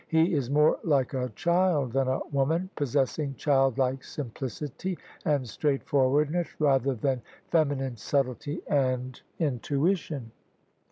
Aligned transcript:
He 0.07 0.33
is 0.33 0.49
more 0.49 0.79
like 0.81 1.13
a 1.13 1.31
child 1.35 1.93
than 1.93 2.07
a 2.07 2.21
woman, 2.31 2.71
possessing 2.75 3.35
childlike 3.35 4.03
sim 4.03 4.31
plicity 4.33 4.97
and 5.25 5.47
straightforwardness 5.47 6.59
rather 6.59 6.95
than 6.95 7.21
feminine 7.51 7.97
subtlety 7.97 8.61
and 8.67 9.21
intuition. 9.37 10.31